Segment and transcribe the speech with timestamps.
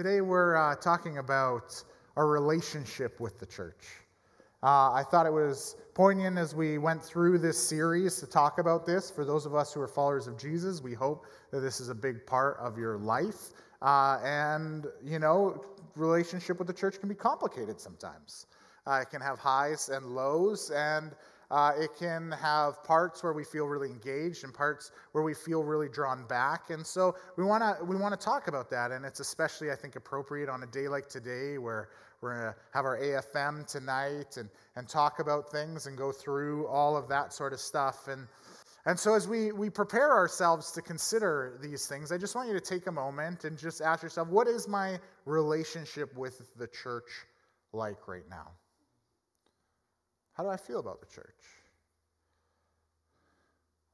[0.00, 1.84] Today we're uh, talking about
[2.16, 3.84] our relationship with the church.
[4.62, 8.86] Uh, I thought it was poignant as we went through this series to talk about
[8.86, 9.10] this.
[9.10, 11.94] For those of us who are followers of Jesus, we hope that this is a
[11.94, 13.50] big part of your life.
[13.82, 15.62] Uh, and, you know,
[15.96, 18.46] relationship with the church can be complicated sometimes.
[18.86, 21.14] Uh, it can have highs and lows, and
[21.50, 25.64] uh, it can have parts where we feel really engaged and parts where we feel
[25.64, 26.70] really drawn back.
[26.70, 28.92] And so we want to we want to talk about that.
[28.92, 31.88] And it's especially, I think, appropriate on a day like today where
[32.20, 36.66] we're going to have our AFM tonight and, and talk about things and go through
[36.66, 38.08] all of that sort of stuff.
[38.08, 38.26] And,
[38.86, 42.54] and so as we, we prepare ourselves to consider these things, I just want you
[42.54, 47.08] to take a moment and just ask yourself, what is my relationship with the church
[47.72, 48.50] like right now?
[50.40, 51.44] How do I feel about the church?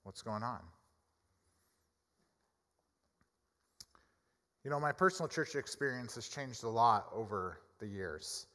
[0.05, 0.61] What's going on?
[4.63, 8.47] You know, my personal church experience has changed a lot over the years.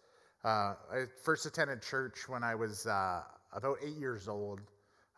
[0.45, 4.61] Uh, I first attended church when I was uh, about eight years old.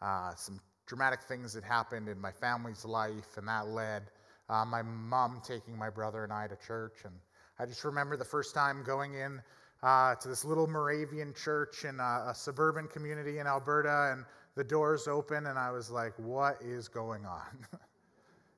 [0.01, 4.01] Uh, some dramatic things had happened in my family's life, and that led
[4.49, 6.95] uh, my mom taking my brother and I to church.
[7.05, 7.13] And
[7.59, 9.43] I just remember the first time going in
[9.83, 14.23] uh, to this little Moravian church in a, a, suburban community in Alberta, and
[14.55, 17.67] the doors open, and I was like, "What is going on?"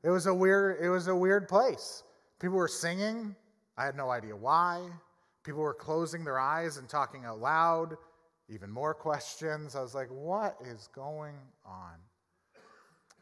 [0.03, 0.77] it was a weird.
[0.79, 2.03] It was a weird place.
[2.39, 3.35] People were singing.
[3.75, 4.87] I had no idea why.
[5.43, 7.95] People were closing their eyes and talking out loud.
[8.47, 9.75] Even more questions.
[9.75, 11.95] I was like, "What is going on?"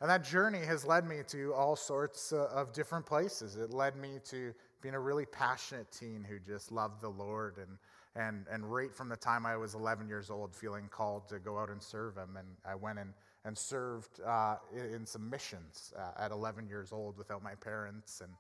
[0.02, 3.56] And that journey has led me to all sorts uh, of different places.
[3.56, 7.78] It led me to being a really passionate teen who just loved the Lord and
[8.16, 11.58] and, and right from the time I was 11 years old, feeling called to go
[11.58, 12.38] out and serve Him.
[12.38, 17.18] And I went and, and served uh, in some missions uh, at 11 years old
[17.18, 18.22] without my parents.
[18.22, 18.32] And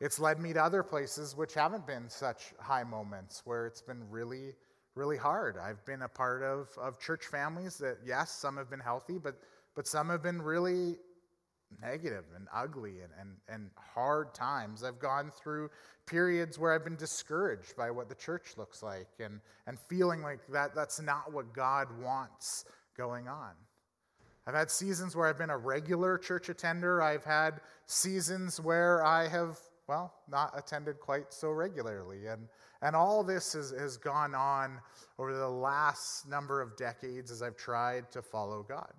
[0.00, 4.02] it's led me to other places which haven't been such high moments, where it's been
[4.10, 4.52] really,
[4.94, 5.56] really hard.
[5.56, 9.36] I've been a part of, of church families that, yes, some have been healthy, but,
[9.74, 10.96] but some have been really
[11.80, 14.84] negative and ugly and, and, and hard times.
[14.84, 15.70] I've gone through
[16.06, 20.46] periods where I've been discouraged by what the church looks like and, and feeling like
[20.48, 22.64] that, that's not what God wants
[22.96, 23.52] going on.
[24.46, 27.02] I've had seasons where I've been a regular church attender.
[27.02, 32.26] I've had seasons where I have, well, not attended quite so regularly.
[32.26, 32.46] And,
[32.80, 34.78] and all this has, has gone on
[35.18, 38.92] over the last number of decades as I've tried to follow God.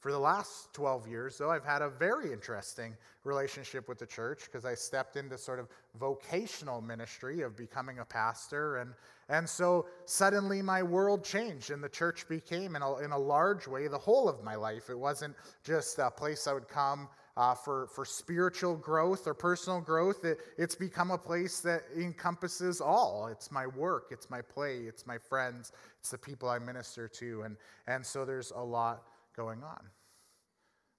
[0.00, 4.44] For the last 12 years, though, I've had a very interesting relationship with the church
[4.46, 5.68] because I stepped into sort of
[5.98, 8.78] vocational ministry of becoming a pastor.
[8.78, 8.94] And,
[9.28, 13.68] and so suddenly my world changed, and the church became, in a, in a large
[13.68, 14.88] way, the whole of my life.
[14.88, 17.06] It wasn't just a place I would come
[17.36, 20.24] uh, for, for spiritual growth or personal growth.
[20.24, 23.28] It, it's become a place that encompasses all.
[23.30, 27.42] It's my work, it's my play, it's my friends, it's the people I minister to.
[27.42, 27.56] And,
[27.86, 29.04] and so there's a lot
[29.40, 29.80] going on.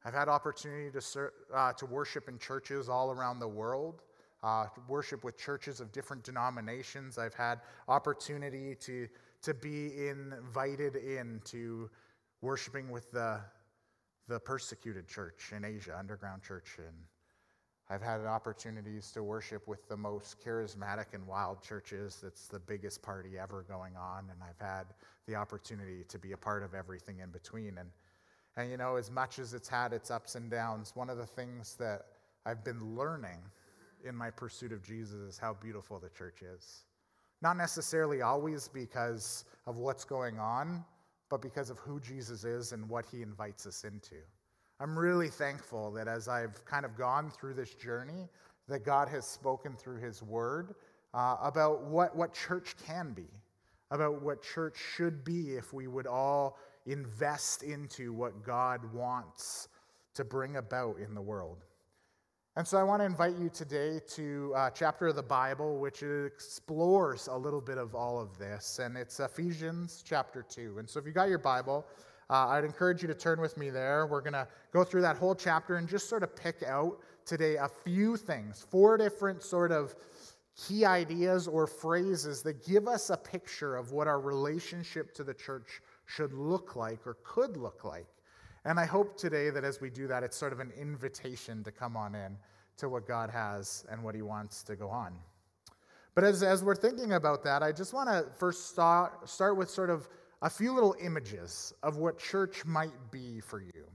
[0.03, 4.02] I've had opportunity to, uh, to worship in churches all around the world,
[4.41, 7.19] uh, worship with churches of different denominations.
[7.19, 9.07] I've had opportunity to,
[9.44, 11.90] to be invited into
[12.41, 13.40] worshiping with the,
[14.28, 16.78] the persecuted church in Asia, underground church.
[16.79, 16.97] And
[17.91, 22.19] I've had opportunities to worship with the most charismatic and wild churches.
[22.23, 24.29] That's the biggest party ever going on.
[24.31, 24.85] And I've had
[25.28, 27.78] the opportunity to be a part of everything in between.
[27.78, 27.90] And
[28.58, 31.26] and you know, as much as it's had its ups and downs, one of the
[31.26, 32.06] things that
[32.46, 33.40] I've been learning
[34.04, 36.84] in my pursuit of Jesus is how beautiful the church is.
[37.42, 40.84] Not necessarily always because of what's going on,
[41.30, 44.16] but because of who Jesus is and what he invites us into.
[44.80, 48.28] I'm really thankful that as I've kind of gone through this journey,
[48.68, 50.76] that God has spoken through his word
[51.14, 53.28] uh, about what, what church can be,
[53.92, 59.68] about what church should be if we would all invest into what God wants
[60.16, 61.66] to bring about in the world.
[62.58, 66.03] And so I want to invite you today to a chapter of the Bible which
[66.03, 70.79] explores a little bit of all of this, and it's Ephesians chapter 2.
[70.79, 71.85] And so if you got your Bible,
[72.29, 74.06] uh, I'd encourage you to turn with me there.
[74.06, 77.56] We're going to go through that whole chapter and just sort of pick out today
[77.56, 79.96] a few things, four different sort of
[80.56, 85.34] key ideas or phrases that give us a picture of what our relationship to the
[85.34, 85.82] church
[86.13, 88.08] should look like or could look like.
[88.66, 91.72] And I hope today that as we do that, it's sort of an invitation to
[91.72, 92.37] come on in
[92.78, 95.13] to what God has and what He wants to go on.
[96.13, 99.69] But as, as we're thinking about that, I just want to first start, start with
[99.69, 100.09] sort of
[100.41, 103.85] a few little images of what church might be for you.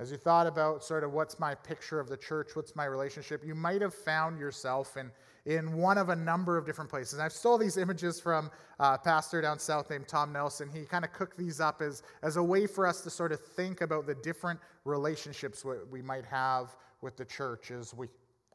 [0.00, 3.44] As you thought about sort of what's my picture of the church, what's my relationship,
[3.44, 5.10] you might have found yourself in,
[5.46, 7.18] in one of a number of different places.
[7.18, 10.70] I've stole these images from a pastor down south named Tom Nelson.
[10.72, 13.40] He kind of cooked these up as, as a way for us to sort of
[13.40, 18.08] think about the different relationships we might have with the church as we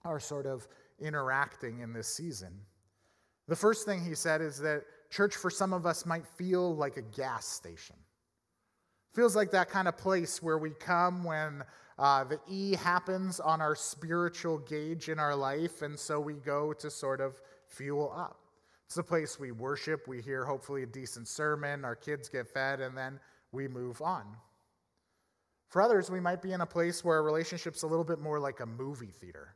[0.04, 0.68] are sort of
[1.00, 2.54] interacting in this season.
[3.48, 6.98] The first thing he said is that church for some of us might feel like
[6.98, 7.96] a gas station.
[9.14, 11.64] Feels like that kind of place where we come when
[12.00, 16.72] uh, the E happens on our spiritual gauge in our life, and so we go
[16.72, 18.40] to sort of fuel up.
[18.86, 22.80] It's a place we worship, we hear hopefully a decent sermon, our kids get fed,
[22.80, 23.19] and then
[23.51, 24.24] we move on.
[25.68, 28.40] For others, we might be in a place where a relationship's a little bit more
[28.40, 29.56] like a movie theater.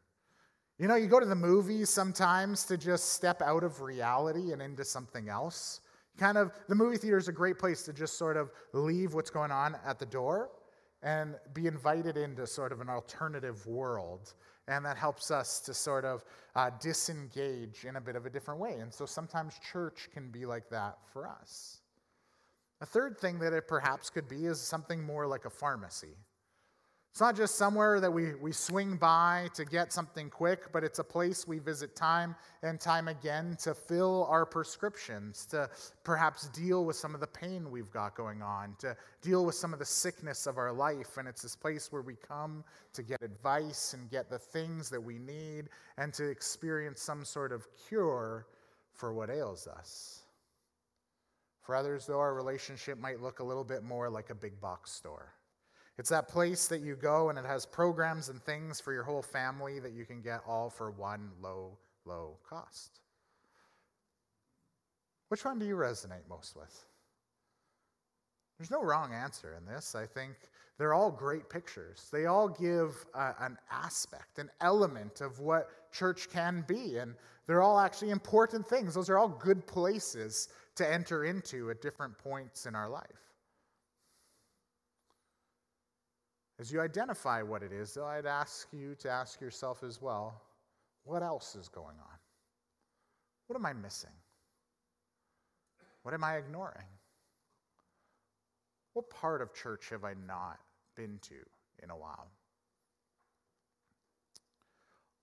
[0.77, 4.61] You know, you go to the movies sometimes to just step out of reality and
[4.61, 5.79] into something else.
[6.17, 9.29] Kind of, the movie theater is a great place to just sort of leave what's
[9.29, 10.49] going on at the door
[11.03, 14.33] and be invited into sort of an alternative world.
[14.67, 16.23] And that helps us to sort of
[16.55, 18.77] uh, disengage in a bit of a different way.
[18.79, 21.81] And so sometimes church can be like that for us.
[22.79, 26.15] A third thing that it perhaps could be is something more like a pharmacy.
[27.13, 30.97] It's not just somewhere that we, we swing by to get something quick, but it's
[30.97, 35.69] a place we visit time and time again to fill our prescriptions, to
[36.03, 39.73] perhaps deal with some of the pain we've got going on, to deal with some
[39.73, 41.17] of the sickness of our life.
[41.17, 42.63] And it's this place where we come
[42.93, 45.69] to get advice and get the things that we need
[45.99, 48.47] and to experience some sort of cure
[48.91, 50.23] for what ails us.
[51.61, 54.91] For others, though, our relationship might look a little bit more like a big box
[54.91, 55.35] store.
[55.97, 59.21] It's that place that you go and it has programs and things for your whole
[59.21, 62.99] family that you can get all for one low, low cost.
[65.27, 66.85] Which one do you resonate most with?
[68.57, 69.95] There's no wrong answer in this.
[69.95, 70.33] I think
[70.77, 72.07] they're all great pictures.
[72.11, 76.97] They all give an aspect, an element of what church can be.
[76.97, 77.15] And
[77.45, 78.95] they're all actually important things.
[78.95, 83.32] Those are all good places to enter into at different points in our life.
[86.59, 90.41] As you identify what it is, I'd ask you to ask yourself as well
[91.05, 92.17] what else is going on?
[93.47, 94.09] What am I missing?
[96.03, 96.85] What am I ignoring?
[98.93, 100.59] What part of church have I not
[100.95, 101.35] been to
[101.81, 102.27] in a while?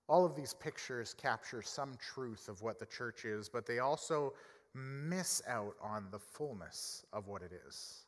[0.07, 4.33] All of these pictures capture some truth of what the church is, but they also
[4.75, 8.05] miss out on the fullness of what it is.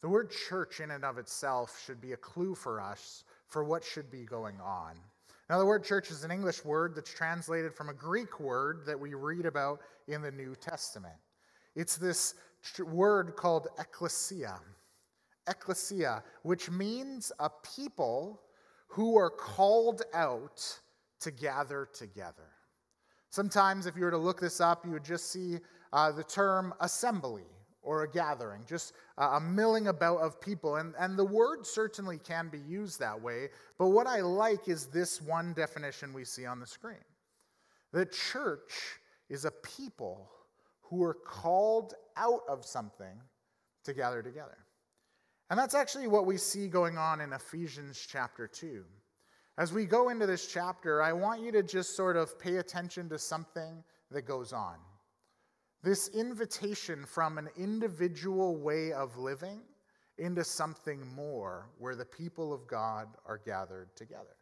[0.00, 3.84] The word church, in and of itself, should be a clue for us for what
[3.84, 4.94] should be going on.
[5.50, 8.98] Now, the word church is an English word that's translated from a Greek word that
[8.98, 11.14] we read about in the New Testament.
[11.74, 12.34] It's this
[12.84, 14.60] word called ecclesia.
[15.48, 18.42] Ecclesia, which means a people
[18.88, 20.80] who are called out
[21.20, 22.50] to gather together.
[23.30, 25.58] Sometimes, if you were to look this up, you would just see
[25.92, 27.46] uh, the term assembly
[27.88, 30.76] or a gathering, just a milling about of people.
[30.76, 33.48] And, and the word certainly can be used that way,
[33.78, 36.98] but what I like is this one definition we see on the screen.
[37.94, 38.74] The church
[39.30, 40.30] is a people
[40.82, 43.22] who are called out of something
[43.84, 44.58] to gather together.
[45.48, 48.84] And that's actually what we see going on in Ephesians chapter 2.
[49.56, 53.08] As we go into this chapter, I want you to just sort of pay attention
[53.08, 54.76] to something that goes on.
[55.82, 59.60] This invitation from an individual way of living
[60.18, 64.36] into something more where the people of God are gathered together.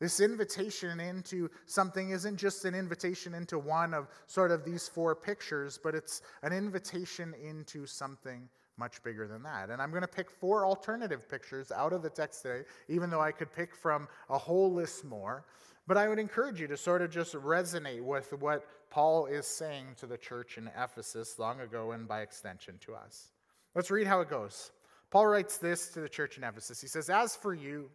[0.00, 5.14] This invitation into something isn't just an invitation into one of sort of these four
[5.14, 9.68] pictures, but it's an invitation into something much bigger than that.
[9.68, 13.20] And I'm going to pick four alternative pictures out of the text today, even though
[13.20, 15.44] I could pick from a whole list more.
[15.86, 19.86] But I would encourage you to sort of just resonate with what Paul is saying
[19.98, 23.28] to the church in Ephesus long ago and by extension to us.
[23.74, 24.72] Let's read how it goes.
[25.10, 26.80] Paul writes this to the church in Ephesus.
[26.80, 27.88] He says, As for you,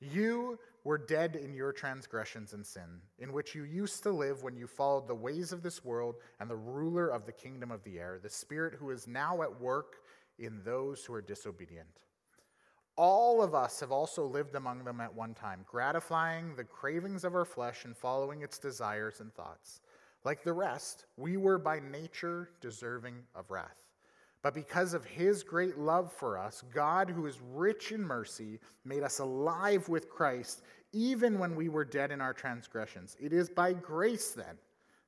[0.00, 4.56] you were dead in your transgressions and sin, in which you used to live when
[4.56, 7.98] you followed the ways of this world and the ruler of the kingdom of the
[7.98, 9.96] air, the spirit who is now at work
[10.38, 11.88] in those who are disobedient.
[12.96, 17.34] All of us have also lived among them at one time, gratifying the cravings of
[17.34, 19.80] our flesh and following its desires and thoughts.
[20.24, 23.76] Like the rest, we were by nature deserving of wrath.
[24.42, 29.02] But because of his great love for us, God, who is rich in mercy, made
[29.02, 30.62] us alive with Christ
[30.92, 33.16] even when we were dead in our transgressions.
[33.18, 34.58] It is by grace, then,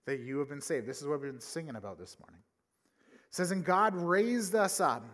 [0.04, 0.86] that you have been saved.
[0.86, 2.40] This is what we've been singing about this morning.
[3.12, 5.04] It says, And God raised us up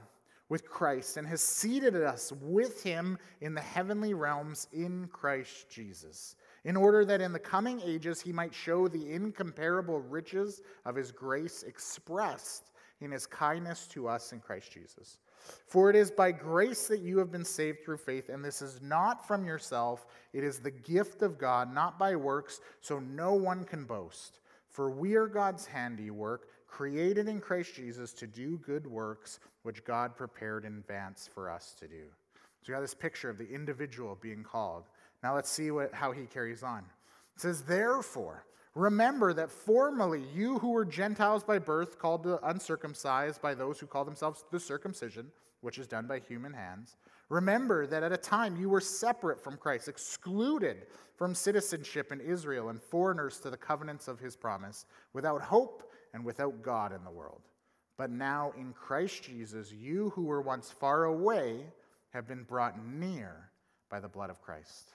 [0.49, 6.37] with Christ and has seated us with him in the heavenly realms in Christ Jesus
[6.65, 11.11] in order that in the coming ages he might show the incomparable riches of his
[11.11, 15.19] grace expressed in his kindness to us in Christ Jesus.
[15.67, 18.81] For it is by grace that you have been saved through faith, and this is
[18.81, 23.65] not from yourself, it is the gift of God, not by works, so no one
[23.65, 24.39] can boast.
[24.69, 30.17] For we are God's handiwork, created in Christ Jesus to do good works, which God
[30.17, 32.05] prepared in advance for us to do.
[32.63, 34.85] So you got this picture of the individual being called.
[35.23, 36.81] Now let's see what, how he carries on.
[37.37, 43.41] It says, Therefore, remember that formerly you who were Gentiles by birth, called the uncircumcised
[43.41, 46.97] by those who call themselves the circumcision, which is done by human hands,
[47.29, 50.87] remember that at a time you were separate from Christ, excluded
[51.17, 56.25] from citizenship in Israel, and foreigners to the covenants of his promise, without hope and
[56.25, 57.43] without God in the world.
[57.97, 61.67] But now in Christ Jesus, you who were once far away
[62.11, 63.51] have been brought near
[63.89, 64.95] by the blood of Christ.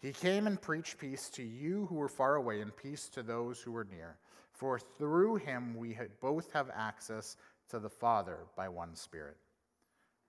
[0.00, 3.60] He came and preached peace to you who were far away and peace to those
[3.60, 4.16] who were near.
[4.52, 7.36] For through him we both have access
[7.68, 9.36] to the Father by one Spirit.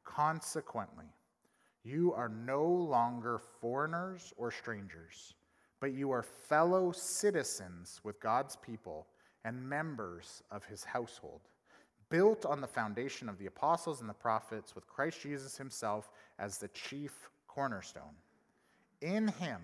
[0.04, 1.06] Consequently,
[1.84, 5.34] you are no longer foreigners or strangers,
[5.80, 9.08] but you are fellow citizens with God's people
[9.46, 11.42] and members of his household,
[12.10, 16.58] built on the foundation of the apostles and the prophets, with Christ Jesus himself as
[16.58, 18.16] the chief cornerstone.
[19.01, 19.62] In him,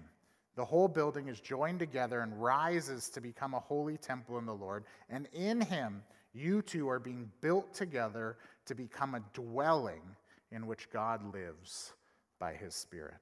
[0.55, 4.55] the whole building is joined together and rises to become a holy temple in the
[4.55, 4.85] Lord.
[5.09, 6.03] And in him,
[6.33, 10.01] you two are being built together to become a dwelling
[10.51, 11.93] in which God lives
[12.39, 13.15] by his Spirit.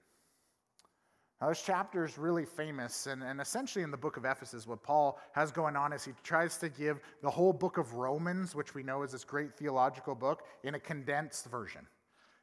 [1.42, 4.82] Now, this chapter is really famous, and, and essentially in the book of Ephesus, what
[4.82, 8.74] Paul has going on is he tries to give the whole book of Romans, which
[8.74, 11.86] we know is this great theological book, in a condensed version.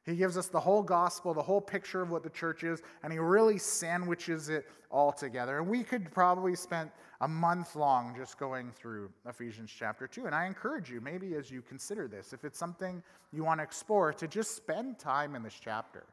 [0.04, 3.12] He gives us the whole gospel, the whole picture of what the church is, and
[3.12, 5.58] he really sandwiches it all together.
[5.58, 6.90] And we could probably spend
[7.20, 10.26] a month long just going through Ephesians chapter 2.
[10.26, 13.00] And I encourage you, maybe as you consider this, if it's something
[13.32, 16.04] you want to explore, to just spend time in this chapter.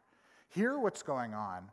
[0.49, 1.63] Hear what's going on.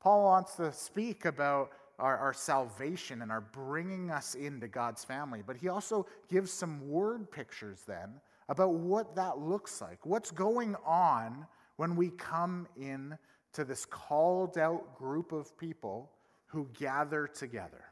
[0.00, 5.42] Paul wants to speak about our, our, salvation and our bringing us into God's family.
[5.46, 8.10] But he also gives some word pictures then
[8.48, 10.04] about what that looks like.
[10.04, 13.16] What's going on when we come in
[13.52, 16.10] to this called out group of people
[16.46, 17.84] who gather together.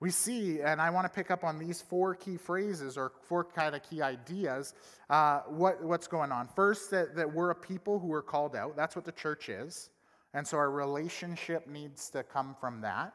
[0.00, 3.44] We see, and I want to pick up on these four key phrases or four
[3.44, 4.74] kind of key ideas,
[5.08, 6.48] uh, what, what's going on.
[6.48, 8.76] First, that, that we're a people who are called out.
[8.76, 9.90] That's what the church is.
[10.34, 13.14] And so our relationship needs to come from that.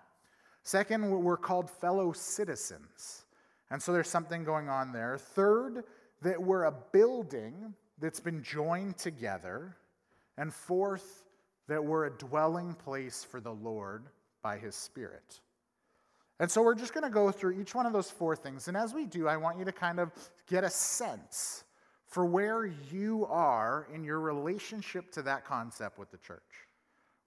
[0.64, 3.26] Second, we're called fellow citizens.
[3.70, 5.18] And so there's something going on there.
[5.18, 5.84] Third,
[6.22, 9.76] that we're a building that's been joined together.
[10.38, 11.26] And fourth,
[11.68, 14.06] that we're a dwelling place for the Lord
[14.42, 15.40] by his Spirit.
[16.40, 18.68] And so we're just going to go through each one of those four things.
[18.68, 20.12] And as we do, I want you to kind of
[20.48, 21.64] get a sense
[22.06, 26.42] for where you are in your relationship to that concept with the church.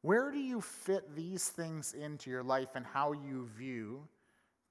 [0.00, 4.02] Where do you fit these things into your life and how you view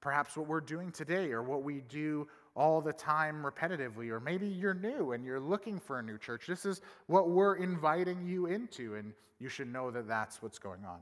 [0.00, 4.46] perhaps what we're doing today or what we do all the time repetitively, or maybe
[4.46, 6.46] you're new and you're looking for a new church.
[6.46, 10.84] This is what we're inviting you into, and you should know that that's what's going
[10.84, 11.00] on.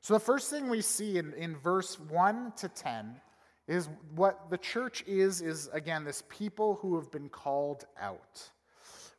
[0.00, 3.20] So, the first thing we see in, in verse 1 to 10
[3.66, 8.48] is what the church is, is again, this people who have been called out.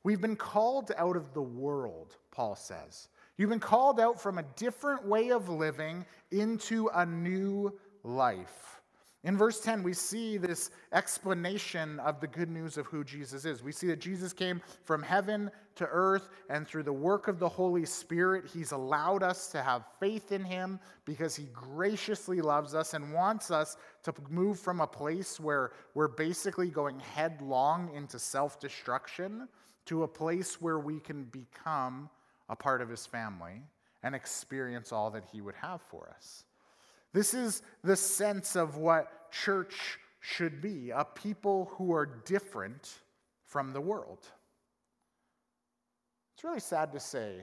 [0.03, 3.09] We've been called out of the world, Paul says.
[3.37, 8.78] You've been called out from a different way of living into a new life.
[9.25, 13.61] In verse 10, we see this explanation of the good news of who Jesus is.
[13.61, 17.49] We see that Jesus came from heaven to earth, and through the work of the
[17.49, 22.93] Holy Spirit, He's allowed us to have faith in Him because He graciously loves us
[22.93, 28.57] and wants us to move from a place where we're basically going headlong into self
[28.57, 29.49] destruction
[29.87, 32.09] to a place where we can become
[32.47, 33.63] a part of His family
[34.01, 36.45] and experience all that He would have for us.
[37.13, 42.99] This is the sense of what church should be a people who are different
[43.45, 44.27] from the world.
[46.35, 47.41] It's really sad to say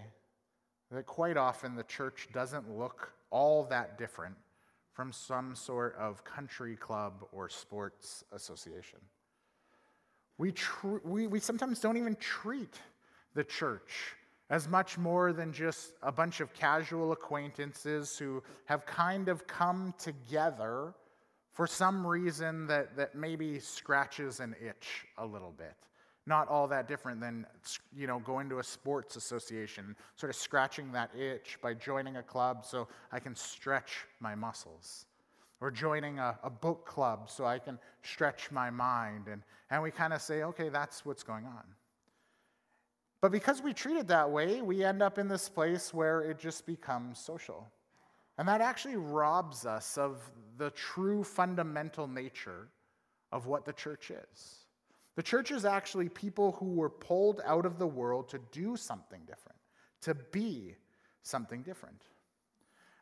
[0.91, 4.37] that quite often the church doesn't look all that different
[4.93, 9.01] from some sort of country club or sports association.
[10.39, 12.75] We, tr- we, we sometimes don't even treat
[13.35, 14.15] the church
[14.49, 19.93] as much more than just a bunch of casual acquaintances who have kind of come
[19.99, 20.95] together
[21.53, 25.75] for some reason that, that maybe scratches an itch a little bit.
[26.27, 27.47] Not all that different than
[27.97, 32.23] you know going to a sports association sort of scratching that itch by joining a
[32.23, 35.07] club so i can stretch my muscles
[35.61, 39.29] or joining a, a book club so i can stretch my mind.
[39.29, 41.63] And, and we kind of say okay that's what's going on
[43.21, 46.39] but because we treat it that way we end up in this place where it
[46.39, 47.67] just becomes social
[48.39, 50.21] and that actually robs us of
[50.59, 52.69] the true fundamental nature
[53.33, 54.67] of what the church is
[55.17, 59.23] the church is actually people who were pulled out of the world to do something
[59.27, 59.59] different,
[60.03, 60.77] to be
[61.23, 62.03] something different.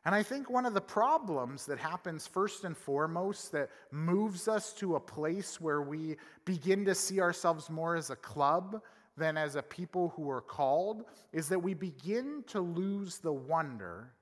[0.06, 4.72] And I think one of the problems that happens first and foremost that moves us
[4.74, 8.80] to a place where we begin to see ourselves more as a club
[9.16, 14.12] than as a people who are called is that we begin to lose the wonder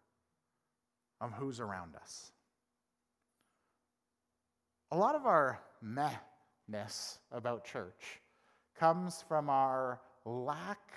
[1.20, 2.32] of who's around us.
[4.90, 6.10] A lot of our meh
[6.68, 8.20] ness about church
[8.78, 10.92] comes from our lack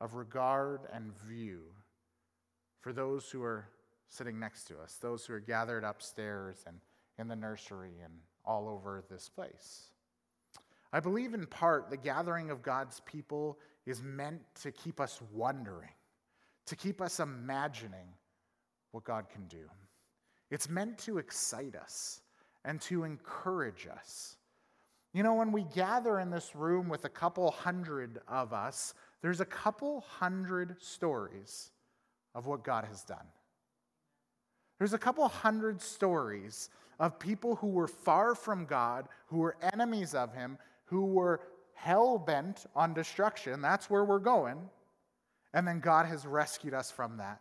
[0.00, 1.62] of regard and view
[2.80, 3.66] for those who are
[4.08, 6.78] sitting next to us, those who are gathered upstairs and
[7.18, 8.12] in the nursery and
[8.44, 9.93] all over this place.
[10.94, 15.90] I believe in part the gathering of God's people is meant to keep us wondering,
[16.66, 18.08] to keep us imagining
[18.92, 19.68] what God can do.
[20.50, 22.22] It's meant to excite us
[22.64, 24.36] and to encourage us
[25.14, 29.40] you know, when we gather in this room with a couple hundred of us, there's
[29.40, 31.70] a couple hundred stories
[32.34, 33.26] of what God has done.
[34.78, 40.16] There's a couple hundred stories of people who were far from God, who were enemies
[40.16, 41.40] of Him, who were
[41.74, 43.60] hell bent on destruction.
[43.60, 44.58] That's where we're going.
[45.52, 47.40] And then God has rescued us from that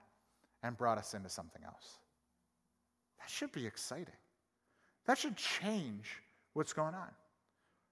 [0.62, 1.98] and brought us into something else.
[3.20, 4.14] That should be exciting.
[5.06, 6.22] That should change
[6.54, 7.10] what's going on.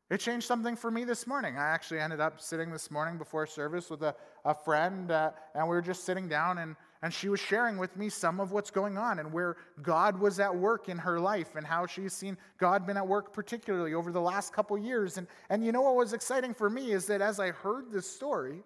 [0.10, 1.58] It changed something for me this morning.
[1.58, 5.68] I actually ended up sitting this morning before service with a, a friend, uh, and
[5.68, 8.70] we were just sitting down, and, and she was sharing with me some of what's
[8.70, 12.38] going on and where God was at work in her life and how she's seen
[12.60, 15.18] God been at work, particularly over the last couple years.
[15.18, 18.08] And, and you know what was exciting for me is that as I heard this
[18.08, 18.64] story,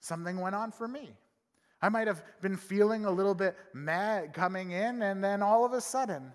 [0.00, 1.16] something went on for me.
[1.80, 5.72] I might have been feeling a little bit mad coming in, and then all of
[5.72, 6.32] a sudden,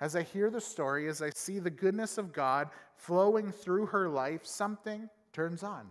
[0.00, 4.08] as I hear the story, as I see the goodness of God flowing through her
[4.08, 5.88] life, something turns on.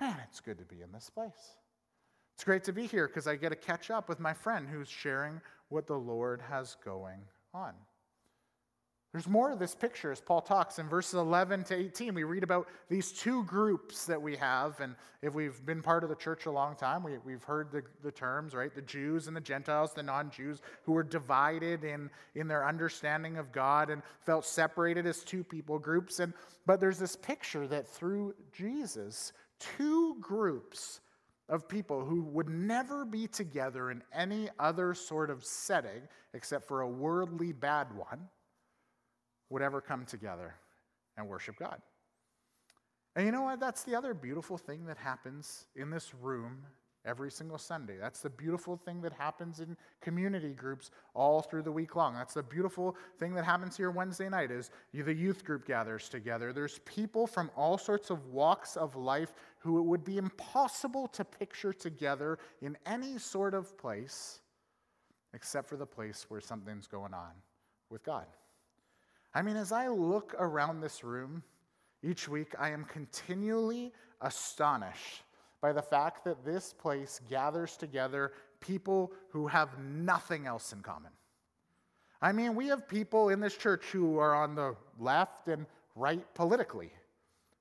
[0.00, 1.56] Man, it's good to be in this place.
[2.38, 4.88] It's great to be here because I get to catch up with my friend who's
[4.88, 7.18] sharing what the Lord has going
[7.52, 7.72] on.
[9.12, 12.14] There's more of this picture as Paul talks in verses 11 to 18.
[12.14, 14.78] We read about these two groups that we have.
[14.78, 17.82] And if we've been part of the church a long time, we, we've heard the,
[18.04, 18.72] the terms, right?
[18.72, 23.38] The Jews and the Gentiles, the non Jews, who were divided in, in their understanding
[23.38, 26.20] of God and felt separated as two people groups.
[26.20, 26.32] And,
[26.66, 31.00] but there's this picture that through Jesus, two groups
[31.48, 36.02] of people who would never be together in any other sort of setting
[36.34, 38.28] except for a worldly bad one
[39.50, 40.54] would ever come together
[41.16, 41.80] and worship God.
[43.16, 43.60] And you know what?
[43.60, 46.64] That's the other beautiful thing that happens in this room
[47.04, 47.96] every single Sunday.
[47.98, 52.14] That's the beautiful thing that happens in community groups all through the week long.
[52.14, 56.52] That's the beautiful thing that happens here Wednesday night is the youth group gathers together.
[56.52, 61.24] There's people from all sorts of walks of life who it would be impossible to
[61.24, 64.40] picture together in any sort of place
[65.34, 67.32] except for the place where something's going on
[67.90, 68.26] with God.
[69.34, 71.42] I mean, as I look around this room
[72.02, 75.22] each week, I am continually astonished
[75.60, 81.12] by the fact that this place gathers together people who have nothing else in common.
[82.20, 86.22] I mean, we have people in this church who are on the left and right
[86.34, 86.90] politically.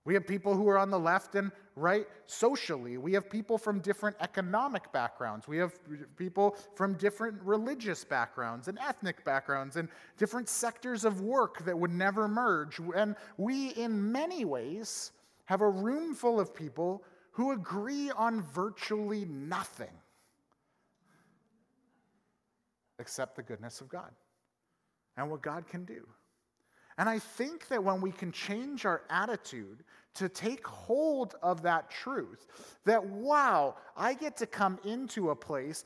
[0.07, 2.97] We have people who are on the left and right socially.
[2.97, 5.49] We have people from different economic backgrounds.
[5.49, 5.73] We have
[6.15, 11.91] people from different religious backgrounds and ethnic backgrounds and different sectors of work that would
[11.91, 12.79] never merge.
[12.95, 15.11] And we, in many ways,
[15.43, 19.91] have a room full of people who agree on virtually nothing
[22.97, 24.11] except the goodness of God
[25.17, 26.07] and what God can do.
[26.97, 29.83] And I think that when we can change our attitude
[30.15, 32.47] to take hold of that truth,
[32.85, 35.83] that wow, I get to come into a place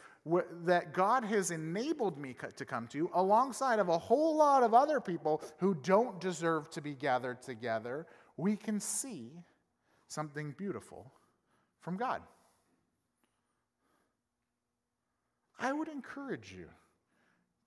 [0.64, 5.02] that God has enabled me to come to, alongside of a whole lot of other
[5.02, 9.32] people who don't deserve to be gathered together, we can see
[10.08, 11.12] something beautiful
[11.82, 12.22] from God.
[15.60, 16.68] I would encourage you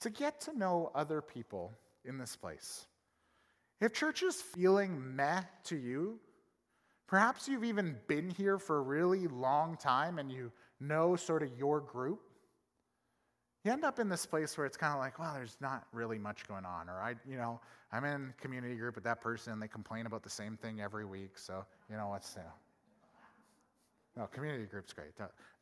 [0.00, 1.72] to get to know other people
[2.06, 2.86] in this place.
[3.84, 6.18] If church is feeling meh to you,
[7.06, 11.50] perhaps you've even been here for a really long time and you know sort of
[11.58, 12.22] your group.
[13.62, 16.18] You end up in this place where it's kind of like, well, there's not really
[16.18, 16.88] much going on.
[16.88, 17.60] Or I, you know,
[17.92, 21.04] I'm in community group with that person and they complain about the same thing every
[21.04, 21.36] week.
[21.36, 22.42] So, you know, what's, know.
[24.16, 25.10] no, community group's great.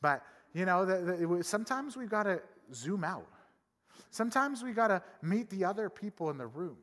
[0.01, 0.23] But,
[0.55, 2.41] you know, the, the, sometimes we've got to
[2.73, 3.27] zoom out.
[4.11, 6.77] Sometimes we got to meet the other people in the room.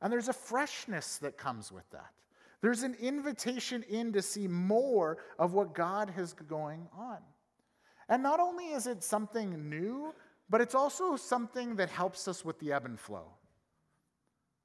[0.00, 2.12] And there's a freshness that comes with that.
[2.60, 7.18] There's an invitation in to see more of what God has going on.
[8.08, 10.14] And not only is it something new,
[10.48, 13.26] but it's also something that helps us with the ebb and flow.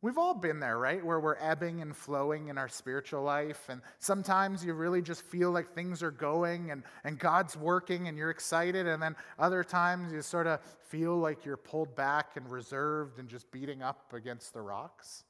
[0.04, 1.06] We've all been there, right?
[1.06, 3.70] Where we're ebbing and flowing in our spiritual life.
[3.70, 8.18] And sometimes you really just feel like things are going and, and God's working and
[8.18, 8.88] you're excited.
[8.88, 13.30] And then other times you sort of feel like you're pulled back and reserved and
[13.30, 15.24] just beating up against the rocks.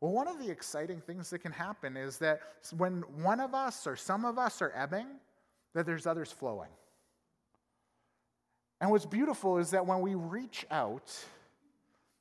[0.00, 2.40] Well, one of the exciting things that can happen is that
[2.74, 5.08] when one of us or some of us are ebbing,
[5.74, 6.70] that there's others flowing.
[8.80, 11.14] And what's beautiful is that when we reach out,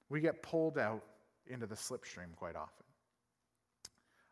[0.10, 1.04] we get pulled out
[1.50, 2.86] into the slipstream quite often.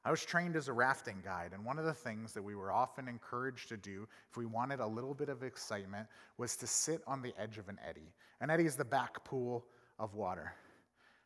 [0.05, 2.71] I was trained as a rafting guide, and one of the things that we were
[2.71, 7.01] often encouraged to do if we wanted a little bit of excitement was to sit
[7.05, 8.13] on the edge of an eddy.
[8.39, 9.65] An eddy is the back pool
[9.99, 10.53] of water.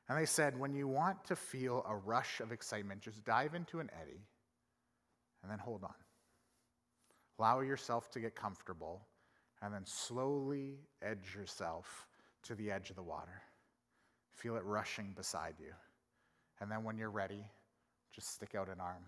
[0.10, 3.80] And they said, when you want to feel a rush of excitement, just dive into
[3.80, 4.20] an eddy
[5.42, 5.94] and then hold on.
[7.40, 9.06] Allow yourself to get comfortable
[9.62, 12.08] and then slowly edge yourself
[12.44, 13.42] to the edge of the water.
[14.34, 15.74] Feel it rushing beside you.
[16.60, 17.46] And then when you're ready,
[18.14, 19.04] just stick out an arm.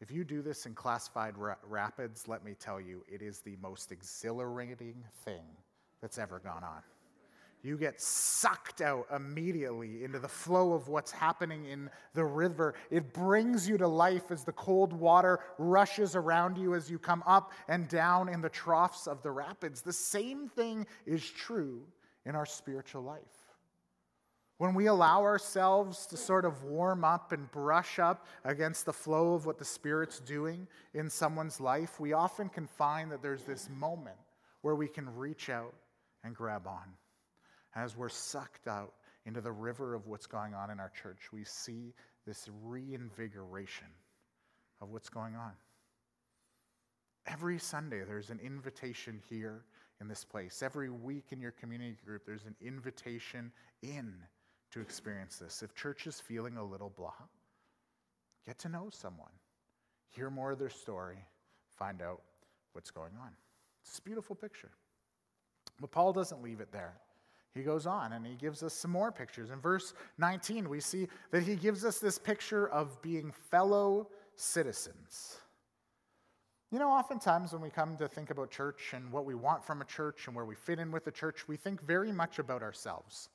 [0.00, 3.56] If you do this in classified ra- rapids, let me tell you, it is the
[3.62, 5.44] most exhilarating thing
[6.00, 6.82] that's ever gone on
[7.62, 12.74] you get sucked out immediately into the flow of what's happening in the river.
[12.90, 17.22] It brings you to life as the cold water rushes around you as you come
[17.24, 19.80] up and down in the troughs of the rapids.
[19.80, 21.82] The same thing is true
[22.26, 23.20] in our spiritual life.
[24.58, 29.34] When we allow ourselves to sort of warm up and brush up against the flow
[29.34, 33.68] of what the Spirit's doing in someone's life, we often can find that there's this
[33.68, 34.16] moment
[34.60, 35.74] where we can reach out
[36.22, 36.94] and grab on
[37.74, 38.92] as we're sucked out
[39.24, 41.94] into the river of what's going on in our church, we see
[42.26, 43.86] this reinvigoration
[44.80, 45.52] of what's going on.
[47.26, 49.64] Every Sunday, there's an invitation here
[50.02, 50.62] in this place.
[50.62, 53.50] Every week in your community group, there's an invitation
[53.82, 54.12] in
[54.72, 55.62] to experience this.
[55.62, 57.14] If church is feeling a little blah,
[58.44, 59.32] get to know someone,
[60.10, 61.24] hear more of their story,
[61.78, 62.20] find out
[62.74, 63.30] what's going on.
[63.82, 64.70] It's a beautiful picture.
[65.80, 66.94] But Paul doesn't leave it there
[67.54, 69.50] he goes on and he gives us some more pictures.
[69.50, 75.36] In verse 19, we see that he gives us this picture of being fellow citizens.
[76.72, 79.82] You know, oftentimes when we come to think about church and what we want from
[79.82, 82.62] a church and where we fit in with the church, we think very much about
[82.62, 83.28] ourselves.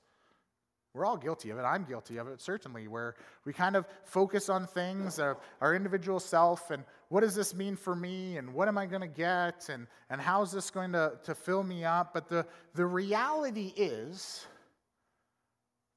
[0.96, 1.62] We're all guilty of it.
[1.62, 3.14] I'm guilty of it, certainly, where
[3.46, 7.76] we kind of focus on things, our, our individual self, and what does this mean
[7.76, 10.94] for me, and what am I going to get, and, and how is this going
[10.94, 12.16] to, to fill me up?
[12.16, 14.48] But the, the reality is,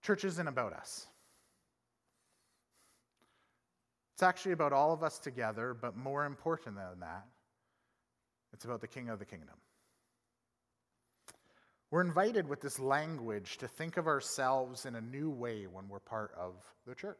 [0.02, 1.06] church isn't about us.
[4.20, 7.24] It's actually about all of us together, but more important than that,
[8.52, 9.54] it's about the King of the kingdom.
[11.90, 16.00] We're invited with this language to think of ourselves in a new way when we're
[16.00, 16.52] part of
[16.86, 17.16] the church.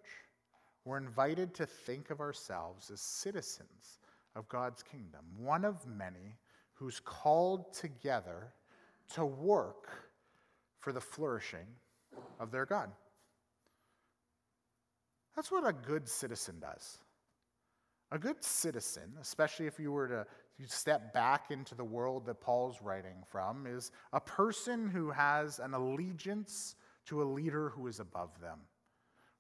[0.85, 3.99] We're invited to think of ourselves as citizens
[4.37, 6.37] of God's kingdom, one of many
[6.75, 8.53] who's called together
[9.15, 9.89] to work
[10.81, 11.67] for the flourishing
[12.39, 12.91] of their God.
[15.41, 16.99] That's what a good citizen does.
[18.13, 20.27] A good citizen, especially if you were to
[20.67, 25.73] step back into the world that Paul's writing from, is a person who has an
[25.73, 26.75] allegiance
[27.07, 28.59] to a leader who is above them.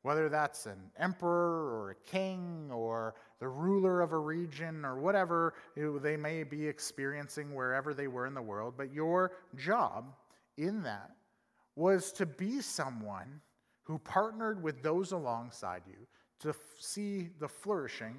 [0.01, 5.53] Whether that's an emperor or a king or the ruler of a region or whatever
[5.77, 10.15] they may be experiencing wherever they were in the world, but your job
[10.57, 11.11] in that
[11.77, 13.43] was to be someone
[13.91, 16.07] who partnered with those alongside you
[16.39, 18.15] to see the flourishing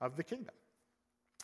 [0.00, 0.54] of the kingdom.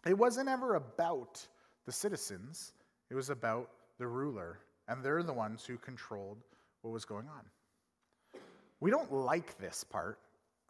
[0.04, 1.46] It wasn't ever about
[1.86, 2.72] the citizens,
[3.10, 6.38] it was about the ruler, and they're the ones who controlled
[6.82, 8.40] what was going on.
[8.80, 10.18] We don't like this part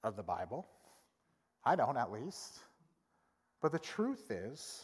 [0.05, 0.67] of the Bible.
[1.65, 2.59] I don't, at least.
[3.63, 4.83] But the truth is,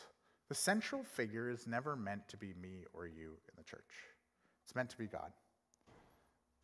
[0.48, 3.92] the central figure is never meant to be me or you in the church,
[4.64, 5.32] it's meant to be God.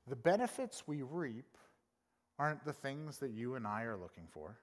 [0.09, 1.57] The benefits we reap
[2.39, 4.59] aren't the things that you and I are looking for,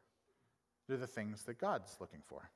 [0.88, 2.50] they're the things that God's looking for.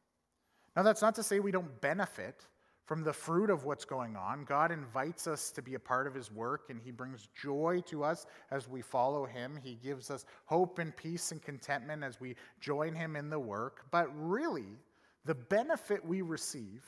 [0.76, 2.48] Now, that's not to say we don't benefit
[2.86, 4.44] from the fruit of what's going on.
[4.44, 8.04] God invites us to be a part of His work, and He brings joy to
[8.04, 9.58] us as we follow Him.
[9.64, 13.86] He gives us hope and peace and contentment as we join Him in the work.
[13.92, 14.80] But really,
[15.26, 16.84] the benefit we receive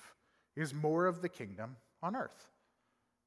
[0.55, 2.49] is more of the kingdom on earth.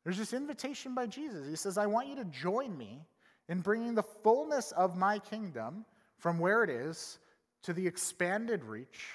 [0.04, 1.48] There's this invitation by Jesus.
[1.48, 3.00] He says, I want you to join me
[3.48, 5.84] in bringing the fullness of my kingdom
[6.16, 7.18] from where it is
[7.62, 9.06] to the expanded reach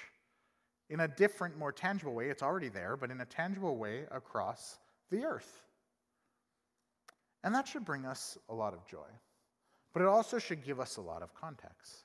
[0.90, 2.28] in a different, more tangible way.
[2.28, 4.78] It's already there, but in a tangible way across
[5.10, 5.62] the earth.
[7.42, 9.08] And that should bring us a lot of joy.
[9.92, 12.04] But it also should give us a lot of context.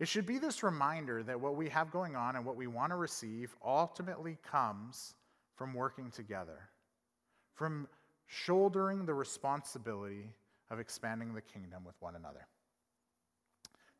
[0.00, 2.90] It should be this reminder that what we have going on and what we want
[2.90, 5.14] to receive ultimately comes
[5.56, 6.70] from working together,
[7.54, 7.88] from
[8.28, 10.30] shouldering the responsibility
[10.70, 12.46] of expanding the kingdom with one another.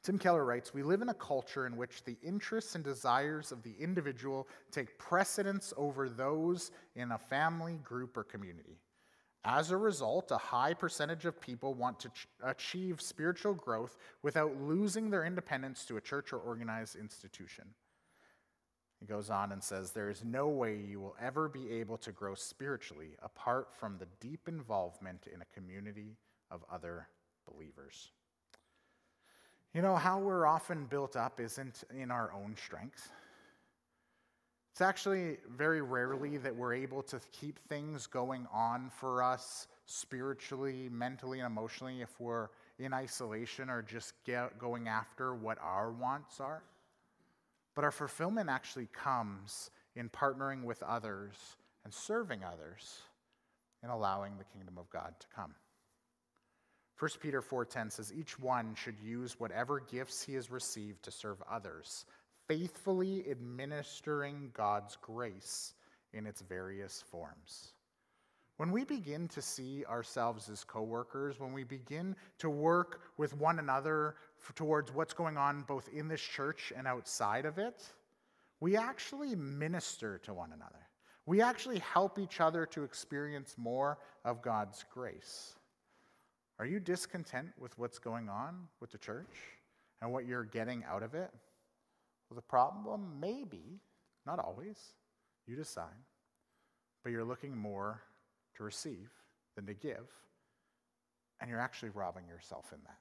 [0.02, 3.62] Tim Keller writes We live in a culture in which the interests and desires of
[3.62, 8.78] the individual take precedence over those in a family, group, or community.
[9.44, 14.60] As a result, a high percentage of people want to ch- achieve spiritual growth without
[14.60, 17.64] losing their independence to a church or organized institution.
[19.00, 22.12] He goes on and says, There is no way you will ever be able to
[22.12, 26.16] grow spiritually apart from the deep involvement in a community
[26.50, 27.08] of other
[27.46, 28.10] believers.
[29.74, 33.10] You know, how we're often built up isn't in our own strength.
[34.72, 40.88] It's actually very rarely that we're able to keep things going on for us spiritually,
[40.90, 44.14] mentally, and emotionally if we're in isolation or just
[44.58, 46.62] going after what our wants are.
[47.78, 51.36] But our fulfillment actually comes in partnering with others
[51.84, 53.02] and serving others
[53.84, 55.54] and allowing the kingdom of God to come.
[56.98, 61.40] 1 Peter 4:10 says each one should use whatever gifts he has received to serve
[61.48, 62.04] others
[62.48, 65.74] faithfully administering God's grace
[66.12, 67.74] in its various forms.
[68.56, 73.60] When we begin to see ourselves as coworkers, when we begin to work with one
[73.60, 74.16] another
[74.54, 77.84] towards what's going on both in this church and outside of it,
[78.60, 80.88] we actually minister to one another.
[81.26, 85.54] We actually help each other to experience more of God's grace.
[86.58, 89.36] Are you discontent with what's going on with the church
[90.00, 91.30] and what you're getting out of it?
[92.28, 93.80] Well, the problem may be,
[94.26, 94.78] not always,
[95.46, 95.86] you decide,
[97.04, 98.02] but you're looking more
[98.56, 99.10] to receive
[99.54, 100.10] than to give,
[101.40, 102.98] and you're actually robbing yourself in that.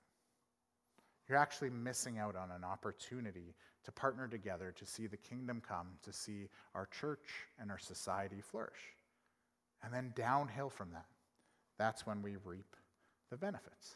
[1.27, 5.87] You're actually missing out on an opportunity to partner together to see the kingdom come,
[6.03, 7.27] to see our church
[7.59, 8.95] and our society flourish.
[9.83, 11.05] And then downhill from that,
[11.77, 12.75] that's when we reap
[13.29, 13.95] the benefits.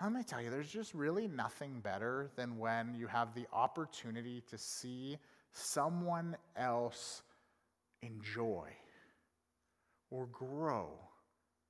[0.00, 4.42] May I tell you, there's just really nothing better than when you have the opportunity
[4.50, 5.16] to see
[5.52, 7.22] someone else
[8.02, 8.68] enjoy
[10.10, 10.90] or grow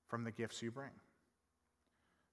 [0.08, 0.90] from the gifts you bring.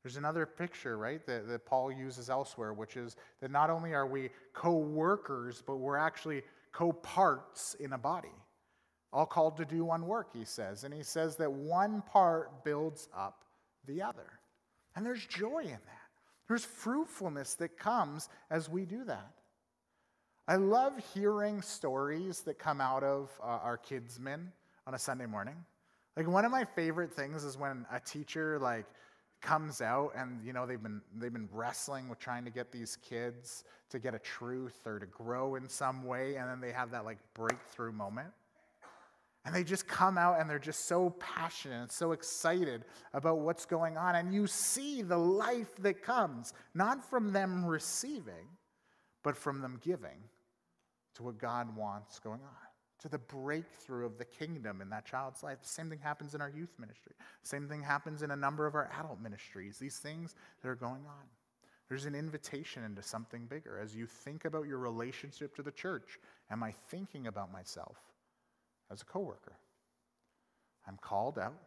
[0.04, 4.06] There's another picture, right, that, that Paul uses elsewhere, which is that not only are
[4.06, 8.36] we co workers, but we're actually co parts in a body,
[9.14, 10.84] all called to do one work, he says.
[10.84, 13.46] And he says that one part builds up
[13.88, 14.40] the other.
[14.96, 16.10] And there's joy in that.
[16.50, 19.32] There's fruitfulness that comes as we do that.
[20.48, 24.48] I love hearing stories that come out of uh, our KidsMin
[24.86, 25.56] on a Sunday morning.
[26.18, 28.86] Like one of my favorite things is when a teacher like
[29.44, 32.98] comes out and you know they've been they've been wrestling with trying to get these
[33.08, 36.90] kids to get a truth or to grow in some way and then they have
[36.92, 38.30] that like breakthrough moment.
[39.46, 43.66] And they just come out and they're just so passionate and so excited about what's
[43.66, 44.16] going on.
[44.16, 48.48] And you see the life that comes, not from them receiving,
[49.22, 50.30] but from them giving
[51.16, 52.63] to what God wants going on,
[53.04, 55.62] to the breakthrough of the kingdom in that child's life.
[55.62, 57.14] The same thing happens in our youth ministry.
[57.44, 59.78] Same thing happens in a number of our adult ministries.
[59.78, 61.26] These things that are going on.
[61.90, 63.78] There's an invitation into something bigger.
[63.78, 66.18] As you think about your relationship to the church,
[66.50, 67.98] am I thinking about myself?
[68.94, 69.58] as a coworker.
[70.88, 71.60] I'm called out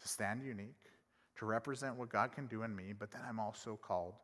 [0.00, 0.90] to stand unique,
[1.36, 4.14] to represent what God can do in me, but then I'm also called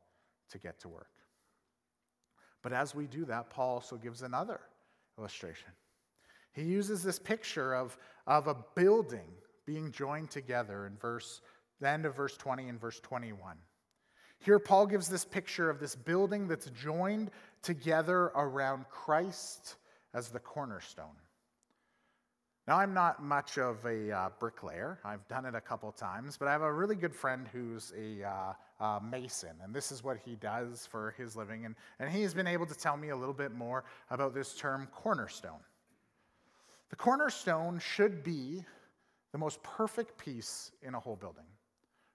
[0.50, 1.10] to get to work.
[2.62, 4.60] But as we do that, Paul also gives another
[5.18, 5.68] illustration.
[6.54, 9.28] He uses this picture of, of a building
[9.66, 11.40] being joined together in verse
[11.80, 13.56] the end of verse 20 and verse 21.
[14.38, 17.30] Here, Paul gives this picture of this building that's joined
[17.62, 19.76] together around Christ
[20.12, 21.16] as the cornerstone.
[22.66, 24.98] Now, I'm not much of a uh, bricklayer.
[25.04, 28.24] I've done it a couple times, but I have a really good friend who's a
[28.24, 31.66] uh, uh, mason, and this is what he does for his living.
[31.66, 34.88] And, and he's been able to tell me a little bit more about this term
[34.92, 35.60] cornerstone.
[36.90, 38.64] The cornerstone should be
[39.32, 41.46] the most perfect piece in a whole building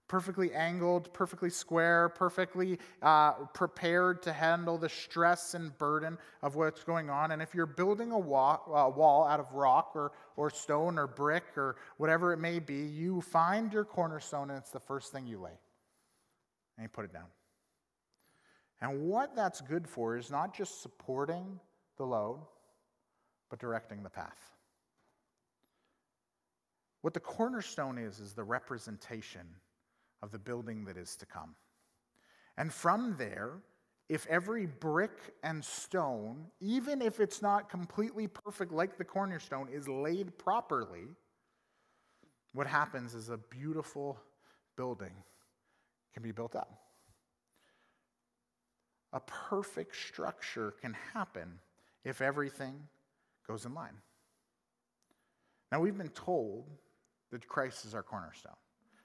[0.09, 6.83] perfectly angled, perfectly square, perfectly uh, prepared to handle the stress and burden of what's
[6.83, 7.31] going on.
[7.31, 11.07] And if you're building a wall, uh, wall out of rock or, or stone or
[11.07, 15.25] brick or whatever it may be, you find your cornerstone and it's the first thing
[15.25, 15.57] you lay.
[16.77, 17.27] And you put it down.
[18.81, 21.59] And what that's good for is not just supporting
[21.97, 22.39] the load,
[23.49, 24.58] but directing the path.
[27.01, 29.47] What the cornerstone is, is the representation
[30.21, 31.55] of the building that is to come.
[32.57, 33.53] And from there,
[34.09, 39.87] if every brick and stone, even if it's not completely perfect like the cornerstone, is
[39.87, 41.07] laid properly,
[42.53, 44.19] what happens is a beautiful
[44.75, 45.13] building
[46.13, 46.73] can be built up.
[49.13, 51.59] A perfect structure can happen
[52.03, 52.75] if everything
[53.47, 53.95] goes in line.
[55.71, 56.67] Now, we've been told
[57.31, 58.55] that Christ is our cornerstone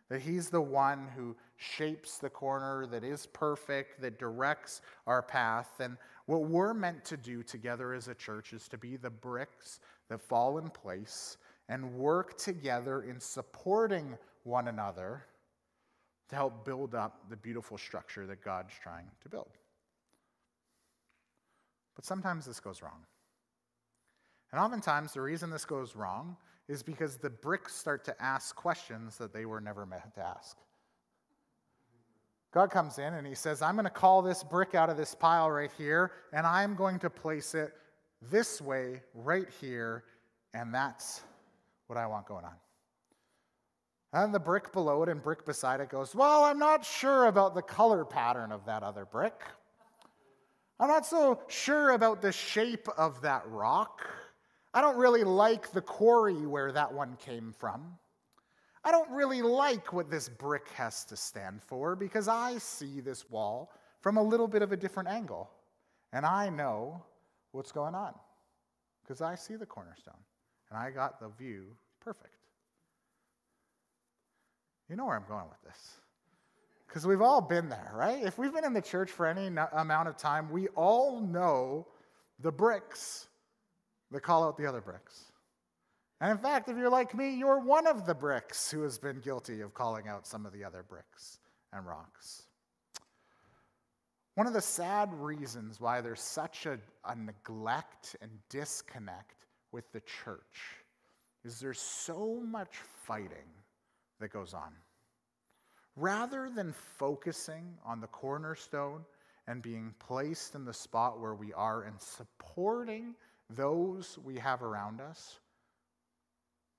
[0.09, 5.81] that He's the one who shapes the corner, that is perfect, that directs our path.
[5.81, 9.81] And what we're meant to do together as a church is to be the bricks
[10.09, 11.37] that fall in place
[11.69, 15.25] and work together in supporting one another
[16.29, 19.51] to help build up the beautiful structure that God's trying to build.
[21.95, 23.05] But sometimes this goes wrong.
[24.53, 26.37] And oftentimes, the reason this goes wrong
[26.69, 30.57] is because the bricks start to ask questions that they were never meant to ask.
[32.53, 35.15] God comes in and he says, I'm going to call this brick out of this
[35.15, 37.73] pile right here, and I'm going to place it
[38.31, 40.05] this way right here,
[40.55, 41.23] and that's
[41.89, 42.55] what I want going on.
[44.13, 47.57] And the brick below it and brick beside it goes, Well, I'm not sure about
[47.57, 49.43] the color pattern of that other brick.
[50.79, 54.07] I'm not so sure about the shape of that rock.
[54.75, 57.97] I don't really like the quarry where that one came from.
[58.83, 63.31] I don't really like what this brick has to stand for because I see this
[63.31, 65.49] wall from a little bit of a different angle.
[66.13, 67.03] And I know
[67.53, 68.15] what's going on
[69.03, 70.15] because I see the cornerstone
[70.71, 72.35] and I got the view perfect.
[74.91, 75.95] You know where I'm going with this.
[76.87, 78.23] Because we've all been there, right?
[78.23, 81.87] If we've been in the church for any amount of time, we all know
[82.41, 83.29] the bricks
[84.15, 85.33] that call out the other bricks.
[86.21, 89.19] And in fact, if you're like me, you're one of the bricks who has been
[89.19, 91.41] guilty of calling out some of the other bricks
[91.73, 92.45] and rocks.
[94.37, 100.01] One of the sad reasons why there's such a, a neglect and disconnect with the
[100.01, 100.77] church
[101.45, 103.51] is there's so much fighting
[104.21, 104.73] that goes on.
[105.97, 109.05] Rather than focusing on the cornerstone
[109.49, 113.15] and being placed in the spot where we are and supporting
[113.51, 115.39] those we have around us,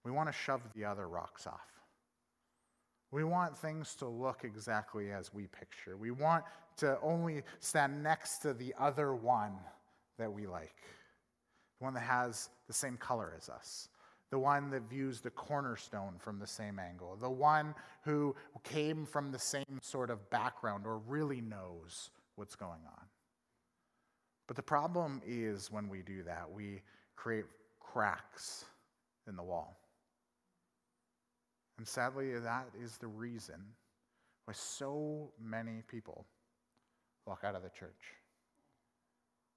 [0.04, 1.75] we want to shove the other rocks off.
[3.12, 5.95] We want things to look exactly as we picture.
[5.95, 6.43] We want
[6.78, 9.54] to only stand next to the other one
[10.17, 10.75] that we like,
[11.80, 13.89] the one that has the same color as us,
[14.32, 17.73] the one that views the cornerstone from the same angle, the one
[18.04, 23.06] who came from the same sort of background or really knows what's going on.
[24.47, 26.81] But the problem is when we do that, we
[27.15, 27.45] create
[27.79, 28.65] cracks
[29.27, 29.79] in the wall.
[31.77, 33.55] And sadly, that is the reason
[34.45, 36.25] why so many people
[37.25, 38.13] walk out of the church.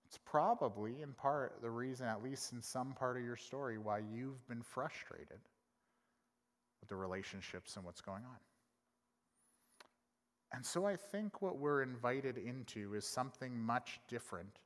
[0.06, 3.98] It's probably, in part, the reason, at least in some part of your story, why
[3.98, 5.40] you've been frustrated
[6.80, 8.38] with the relationships and what's going on.
[10.52, 14.58] And so I think what we're invited into is something much different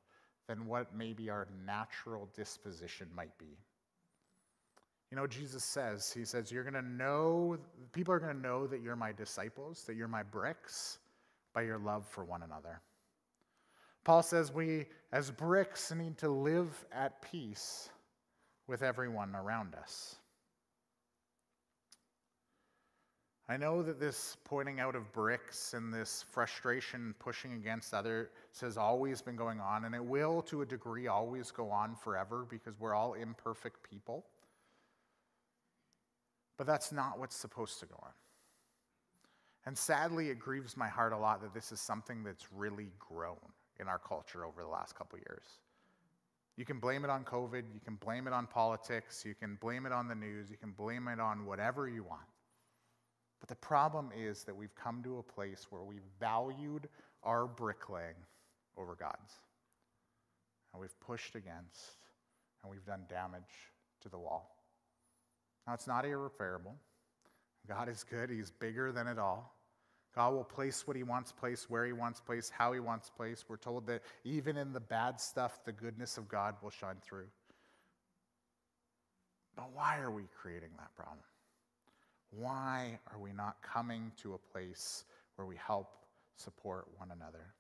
[0.53, 3.57] than what maybe our natural disposition might be.
[5.11, 7.57] You know, Jesus says, He says, You're going to know,
[7.93, 10.99] people are going to know that you're my disciples, that you're my bricks,
[11.55, 12.83] by your love for one another.
[14.05, 17.89] Paul says we, as bricks, need to live at peace
[18.67, 20.17] with everyone around us.
[23.53, 28.29] I know that this pointing out of bricks and this frustration pushing against others
[28.63, 32.47] has always been going on, and it will, to a degree, always go on forever
[32.49, 34.25] because we're all imperfect people.
[36.57, 38.13] But that's not what's supposed to go on.
[39.67, 43.37] And sadly, it grieves my heart a lot that this is something that's really grown
[43.79, 45.45] in our culture over the last couple years.
[46.57, 49.85] You can blame it on COVID, you can blame it on politics, you can blame
[49.85, 52.23] it on the news, you can blame it on whatever you want.
[53.43, 56.89] But the problem is that we've come to a place where we've valued
[57.25, 58.15] our bricklaying
[58.79, 59.33] over God's.
[60.73, 61.97] And we've pushed against
[62.63, 63.43] and we've done damage
[64.03, 64.57] to the wall.
[65.67, 66.77] Now, it's not irreparable.
[67.67, 69.57] God is good, He's bigger than it all.
[70.15, 73.47] God will place what He wants placed, where He wants placed, how He wants placed.
[73.49, 77.27] We're told that even in the bad stuff, the goodness of God will shine through.
[79.57, 81.19] But why are we creating that problem?
[82.33, 85.05] Why are we not coming to a place
[85.37, 85.89] where we help
[86.37, 87.55] support one another?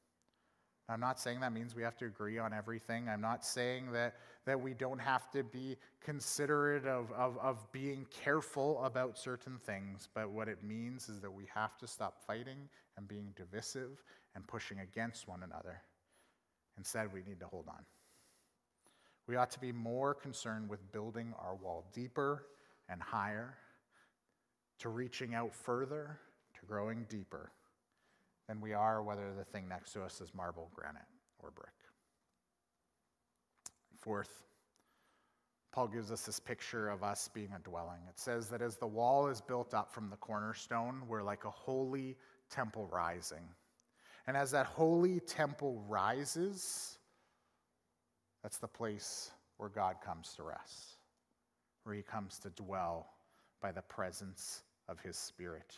[0.88, 3.08] I'm not saying that means we have to agree on everything.
[3.08, 4.16] I'm not saying that,
[4.46, 10.08] that we don't have to be considerate of, of, of being careful about certain things.
[10.12, 14.02] But what it means is that we have to stop fighting and being divisive
[14.34, 15.80] and pushing against one another.
[16.76, 17.84] Instead, we need to hold on.
[19.28, 22.46] We ought to be more concerned with building our wall deeper
[22.88, 23.54] and higher,
[24.82, 26.18] to reaching out further,
[26.58, 27.52] to growing deeper
[28.48, 31.02] than we are whether the thing next to us is marble, granite,
[31.38, 31.70] or brick.
[34.00, 34.42] Fourth,
[35.70, 38.00] Paul gives us this picture of us being a dwelling.
[38.08, 41.50] It says that as the wall is built up from the cornerstone, we're like a
[41.50, 42.16] holy
[42.50, 43.48] temple rising.
[44.26, 46.98] And as that holy temple rises,
[48.42, 50.96] that's the place where God comes to rest,
[51.84, 53.10] where he comes to dwell
[53.60, 55.74] by the presence of his Spirit.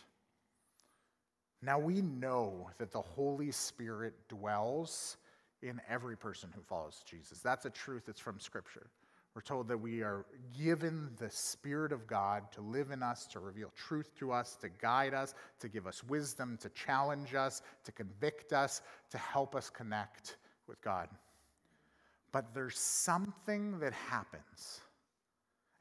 [1.62, 5.16] Now we know that the Holy Spirit dwells
[5.62, 7.40] in every person who follows Jesus.
[7.40, 8.86] That's a truth that's from Scripture.
[9.34, 10.26] We're told that we are
[10.57, 14.68] given the Spirit of God to live in us, to reveal truth to us, to
[14.68, 19.70] guide us, to give us wisdom, to challenge us, to convict us, to help us
[19.70, 20.36] connect
[20.68, 21.09] with God.
[22.30, 24.80] But there's something that happens.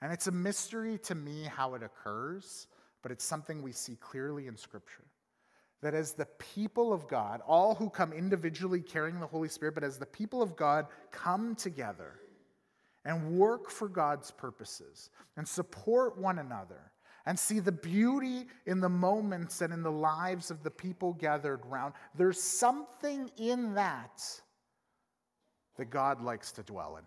[0.02, 2.68] And it's a mystery to me how it occurs,
[3.04, 5.04] but it's something we see clearly in Scripture
[5.84, 9.84] that as the people of God, all who come individually carrying the Holy Spirit, but
[9.84, 12.14] as the people of God come together
[13.04, 16.92] and work for God's purposes and support one another
[17.26, 21.62] and see the beauty in the moments and in the lives of the people gathered
[21.66, 24.24] around, there's something in that
[25.78, 27.04] that God likes to dwell in.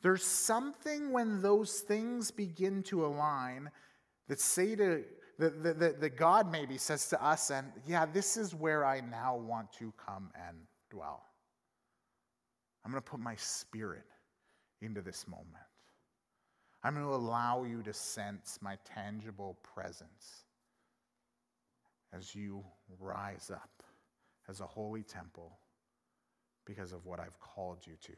[0.00, 3.70] There's something when those things begin to align
[4.28, 5.04] that say to
[5.38, 9.36] that, that, that God maybe says to us, and yeah, this is where I now
[9.36, 10.56] want to come and
[10.90, 11.24] dwell.
[12.84, 14.04] I'm going to put my spirit
[14.80, 15.48] into this moment.
[16.82, 20.44] I'm going to allow you to sense my tangible presence
[22.12, 22.62] as you
[23.00, 23.82] rise up
[24.48, 25.58] as a holy temple
[26.66, 28.12] because of what I've called you to.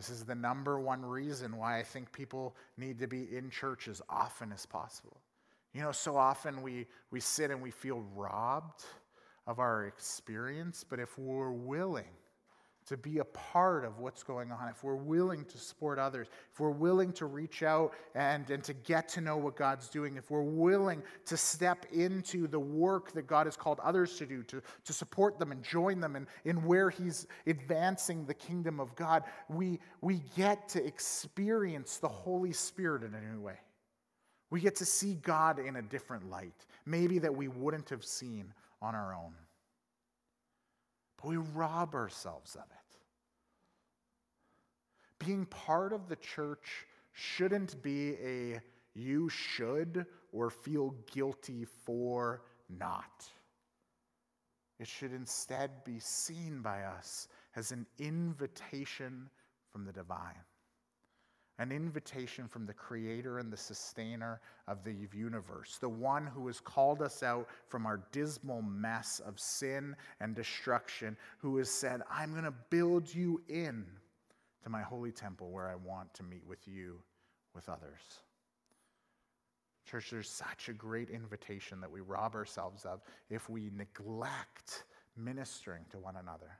[0.00, 3.86] This is the number one reason why I think people need to be in church
[3.86, 5.18] as often as possible.
[5.74, 8.82] You know, so often we, we sit and we feel robbed
[9.46, 12.08] of our experience, but if we're willing
[12.90, 16.58] to be a part of what's going on, if we're willing to support others, if
[16.58, 20.28] we're willing to reach out and, and to get to know what God's doing, if
[20.28, 24.60] we're willing to step into the work that God has called others to do, to,
[24.84, 29.22] to support them and join them in, in where He's advancing the kingdom of God,
[29.48, 33.60] we, we get to experience the Holy Spirit in a new way.
[34.50, 38.52] We get to see God in a different light, maybe that we wouldn't have seen
[38.82, 39.34] on our own.
[41.22, 42.79] But we rob ourselves of it
[45.20, 48.60] being part of the church shouldn't be a
[48.94, 53.24] you should or feel guilty for not.
[54.80, 59.28] It should instead be seen by us as an invitation
[59.70, 60.42] from the divine,
[61.58, 66.60] an invitation from the creator and the sustainer of the universe, the one who has
[66.60, 72.32] called us out from our dismal mess of sin and destruction, who has said, I'm
[72.32, 73.84] going to build you in
[74.62, 76.98] to my holy temple where I want to meet with you,
[77.54, 78.00] with others.
[79.90, 84.84] Church, there's such a great invitation that we rob ourselves of if we neglect
[85.16, 86.58] ministering to one another,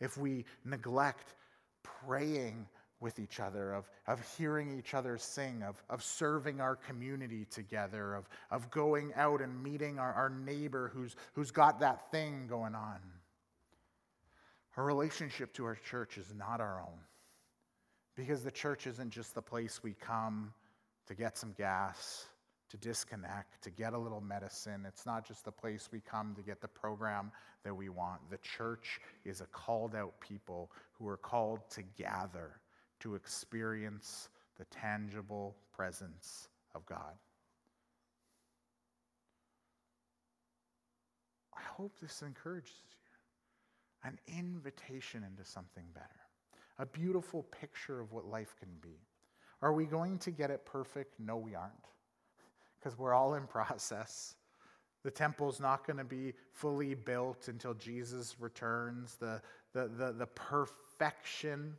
[0.00, 1.34] if we neglect
[1.82, 2.66] praying
[3.00, 8.14] with each other, of, of hearing each other sing, of, of serving our community together,
[8.14, 12.74] of, of going out and meeting our, our neighbor who's, who's got that thing going
[12.74, 12.98] on.
[14.76, 16.98] Our relationship to our church is not our own.
[18.16, 20.52] Because the church isn't just the place we come
[21.06, 22.26] to get some gas,
[22.70, 24.84] to disconnect, to get a little medicine.
[24.88, 27.30] It's not just the place we come to get the program
[27.62, 28.20] that we want.
[28.30, 32.60] The church is a called out people who are called to gather,
[33.00, 37.14] to experience the tangible presence of God.
[41.54, 44.08] I hope this encourages you.
[44.10, 46.06] An invitation into something better,
[46.78, 48.98] a beautiful picture of what life can be.
[49.62, 51.18] Are we going to get it perfect?
[51.18, 51.72] No, we aren't
[52.78, 54.36] because we're all in process.
[55.02, 59.16] The temple's not going to be fully built until Jesus returns.
[59.16, 59.40] The,
[59.72, 61.76] the, the, the, perfection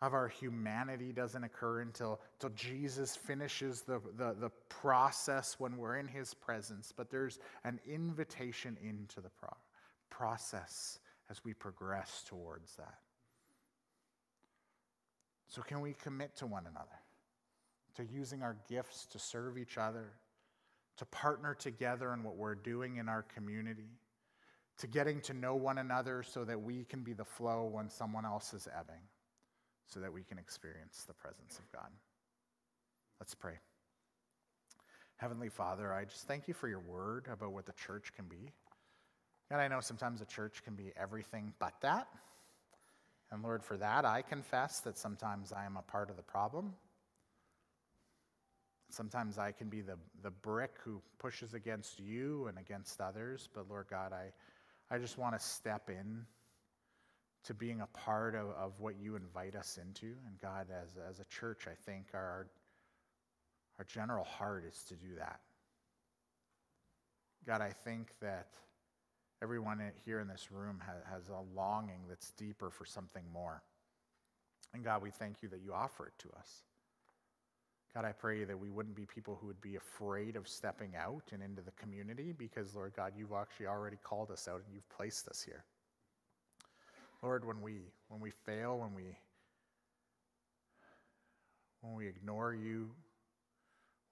[0.00, 5.96] of our humanity doesn't occur until, until Jesus finishes the, the, the process when we're
[5.96, 6.92] in his presence.
[6.96, 9.56] But there's an invitation into the pro-
[10.10, 10.98] process
[11.30, 12.98] as we progress towards that.
[15.52, 16.98] So, can we commit to one another,
[17.96, 20.12] to using our gifts to serve each other?
[21.02, 23.90] to partner together in what we're doing in our community,
[24.78, 28.24] to getting to know one another so that we can be the flow when someone
[28.24, 29.02] else is ebbing,
[29.86, 31.90] so that we can experience the presence of God.
[33.20, 33.54] Let's pray.
[35.16, 38.50] Heavenly Father, I just thank you for your word about what the church can be.
[39.50, 42.08] And I know sometimes the church can be everything but that.
[43.32, 46.74] And Lord, for that, I confess that sometimes I am a part of the problem.
[48.90, 53.70] Sometimes I can be the, the brick who pushes against you and against others, but
[53.70, 56.26] Lord God, I, I just want to step in
[57.44, 60.14] to being a part of, of what you invite us into.
[60.26, 62.48] And God, as, as a church, I think our,
[63.78, 65.40] our general heart is to do that.
[67.46, 68.48] God, I think that
[69.42, 73.62] everyone here in this room has, has a longing that's deeper for something more.
[74.72, 76.62] And God, we thank you that you offer it to us.
[77.94, 81.24] God, I pray that we wouldn't be people who would be afraid of stepping out
[81.32, 84.88] and into the community because, Lord God, you've actually already called us out and you've
[84.88, 85.64] placed us here.
[87.22, 89.16] Lord, when we when we fail, when we
[91.82, 92.90] when we ignore you,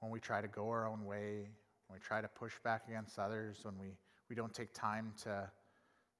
[0.01, 1.49] when we try to go our own way,
[1.87, 3.97] when we try to push back against others, when we,
[4.31, 5.51] we don't take time to,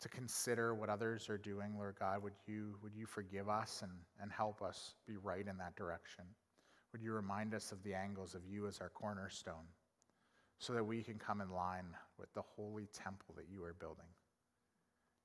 [0.01, 3.93] to consider what others are doing, Lord God, would you, would you forgive us and,
[4.21, 6.25] and help us be right in that direction?
[6.93, 9.69] Would you remind us of the angles of you as our cornerstone
[10.59, 11.87] so that we can come in line
[12.19, 14.05] with the holy temple that you are building?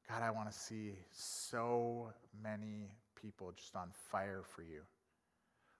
[0.07, 2.13] God, I want to see so
[2.43, 4.81] many people just on fire for you.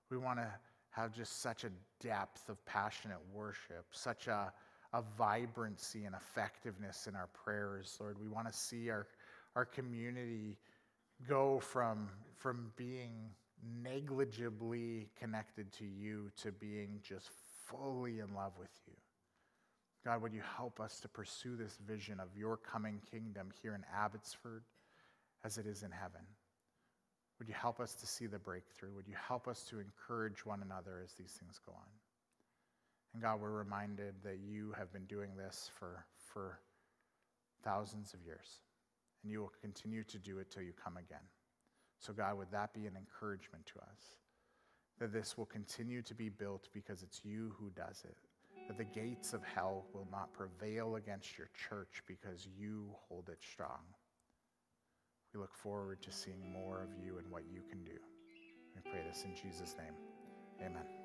[0.10, 0.48] We want to
[0.90, 1.70] have just such a
[2.02, 4.52] depth of passionate worship, such a,
[4.96, 8.18] a vibrancy and effectiveness in our prayers, Lord.
[8.20, 9.08] We want to see our,
[9.54, 10.58] our community
[11.28, 13.12] go from, from being
[13.84, 17.30] negligibly connected to you to being just
[17.66, 18.94] fully in love with you.
[20.06, 23.84] God, would you help us to pursue this vision of your coming kingdom here in
[23.94, 24.64] Abbotsford
[25.44, 26.22] as it is in heaven?
[27.40, 28.94] Would you help us to see the breakthrough?
[28.96, 32.05] Would you help us to encourage one another as these things go on?
[33.16, 36.60] And God, we're reminded that you have been doing this for, for
[37.64, 38.60] thousands of years,
[39.24, 41.24] and you will continue to do it till you come again.
[41.98, 44.18] So, God, would that be an encouragement to us?
[45.00, 48.18] That this will continue to be built because it's you who does it.
[48.68, 53.40] That the gates of hell will not prevail against your church because you hold it
[53.42, 53.80] strong.
[55.34, 57.98] We look forward to seeing more of you and what you can do.
[58.76, 59.94] We pray this in Jesus' name.
[60.60, 61.05] Amen.